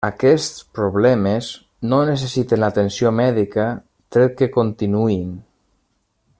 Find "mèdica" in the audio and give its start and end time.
3.21-3.69